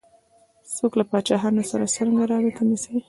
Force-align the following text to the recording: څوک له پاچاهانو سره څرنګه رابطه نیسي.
څوک 0.75 0.91
له 0.99 1.03
پاچاهانو 1.09 1.61
سره 1.71 1.91
څرنګه 1.93 2.23
رابطه 2.31 2.61
نیسي. 2.69 2.95